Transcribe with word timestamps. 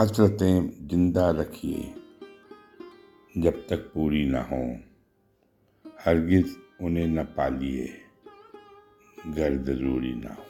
حسرتیں 0.00 0.60
زندہ 0.90 1.24
رکھیے 1.24 1.92
جب 3.34 3.52
تک 3.66 3.92
پوری 3.92 4.24
نہ 4.24 4.36
ہوں۔ 4.36 4.74
ہرگز 6.06 6.56
انہیں 6.80 7.06
نہ 7.06 7.20
پالیے۔ 7.34 7.86
گر 9.36 9.62
ضروری 9.62 10.14
نہ 10.14 10.28
ہو 10.38 10.42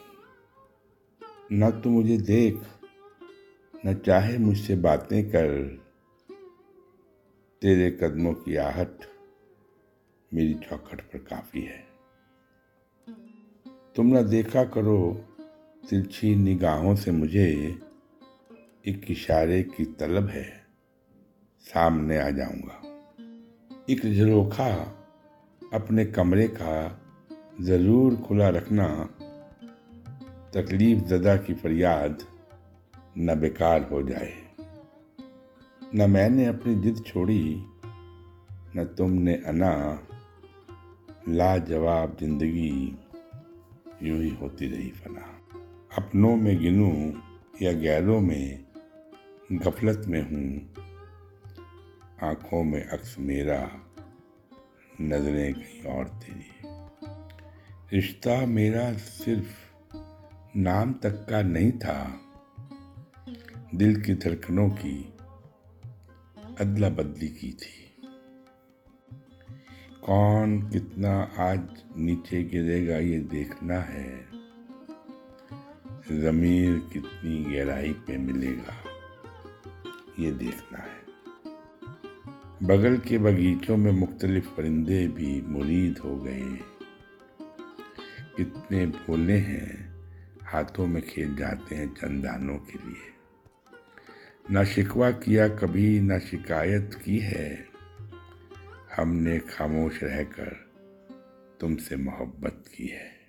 نہ 1.49 1.65
تو 1.83 1.89
مجھے 1.89 2.17
دیکھ، 2.17 2.85
نہ 3.85 3.93
چاہے 4.05 4.37
مجھ 4.37 4.59
سے 4.59 4.75
باتیں 4.75 5.29
کر۔ 5.29 5.49
تیرے 7.59 7.91
قدموں 7.91 8.33
کی 8.33 8.57
آہٹ 8.57 9.05
میری 10.31 10.53
چوکھٹ 10.53 11.11
پر 11.11 11.17
کافی 11.17 11.67
ہے۔ 11.67 11.81
تم 13.93 14.07
نہ 14.07 14.19
دیکھا 14.19 14.63
کرو 14.63 15.21
ترچھی 15.89 16.35
نگاہوں 16.35 16.95
سے 16.95 17.11
مجھے۔ 17.11 17.71
ایک 18.83 19.11
اشارے 19.11 19.63
کی 19.63 19.85
طلب 19.85 20.29
ہے۔ 20.29 20.49
سامنے 21.73 22.19
آ 22.19 22.29
جاؤں 22.29 22.61
گا۔ 22.63 22.99
ایک 23.85 24.03
جلوکھا 24.03 24.85
اپنے 25.71 26.05
کمرے 26.05 26.47
کا 26.47 26.87
ضرور 27.59 28.11
کھلا 28.27 28.51
رکھنا 28.51 29.07
تکلیف 30.51 30.97
زدہ 31.07 31.35
کی 31.45 31.53
فریاد 31.53 32.09
نہ 33.15 33.31
بیکار 33.31 33.79
ہو 33.91 34.01
جائے۔ 34.01 34.35
نہ 35.93 36.05
میں 36.05 36.29
نے 36.29 36.47
اپنی 36.47 36.75
جد 36.75 37.07
چھوڑی، 37.07 37.59
نہ 38.75 38.81
تم 38.97 39.13
نے 39.13 39.35
انا۔ 39.45 39.95
لاجواب 41.27 42.11
زندگی 42.19 42.91
یوں 44.01 44.21
ہی 44.21 44.35
ہوتی 44.41 44.69
رہی 44.69 44.91
فنا۔ 44.91 45.57
اپنوں 45.95 46.35
میں 46.35 46.55
گنوں 46.55 47.11
یا 47.59 47.71
غیروں 47.71 48.21
میں 48.21 48.72
غفلت 49.49 50.07
میں 50.07 50.21
ہوں۔ 50.21 50.59
آنکھوں 52.21 52.63
میں 52.63 52.83
عکس 52.91 53.19
میرا، 53.19 53.65
نظریں 54.99 55.53
کہیں 55.53 55.91
اور 55.91 56.05
تیری 56.05 56.67
رشتہ 57.97 58.45
میرا 58.47 58.91
صرف 59.05 59.75
نام 60.55 60.93
تک 60.93 61.29
کا 61.29 61.41
نہیں 61.41 61.71
تھا، 61.71 62.09
دل 63.71 64.01
کی 64.01 64.13
دھڑکنوں 64.13 64.69
کی 64.69 65.03
ادلا 66.59 66.89
بدلی 66.89 67.27
کی 67.27 67.51
تھی۔ 67.51 68.05
کون 69.99 70.69
کتنا 70.69 71.25
آج 71.37 71.61
نیچے 71.95 72.49
گرے 72.53 72.87
گا 72.87 72.97
یہ 72.97 73.19
دیکھنا 73.19 73.93
ہے۔ 73.93 74.23
ضمیر 76.09 76.91
کتنی 76.91 77.53
گہرائی 77.53 77.93
پہ 78.05 78.17
ملے 78.17 78.55
گا۔ 78.55 78.92
یہ 80.17 80.31
دیکھنا 80.31 80.79
ہے۔ 80.79 81.03
بغل 82.61 82.97
کے 82.97 83.17
باغیچوں 83.17 83.77
میں 83.77 83.91
مختلف 83.91 84.43
پرندے 84.55 85.07
بھی 85.07 85.41
مرید 85.41 85.99
ہو 86.03 86.25
گئے 86.25 86.43
کتنے 88.37 88.85
بھولے 88.85 89.37
ہیں 89.37 89.93
ہاتھوں 90.53 90.87
میں 90.87 91.01
کھیل 91.01 91.35
جاتے 91.37 91.75
ہیں 91.75 91.85
چندانوں 92.01 92.59
کے 92.59 92.77
لیے۔ 92.85 93.11
نہ 94.49 94.59
شکوہ 94.63 95.11
کیا 95.23 95.47
کبھی، 95.47 95.99
نہ 95.99 96.13
شکایت 96.31 96.95
کی 96.95 97.23
ہے۔ 97.23 97.55
ہم 98.97 99.15
نے 99.15 99.39
خاموش 99.39 100.03
رہ 100.03 100.23
کر 100.23 100.53
تم 101.59 101.77
سے 101.77 101.95
محبت 101.95 102.69
کی 102.69 102.91
ہے۔ 102.91 103.22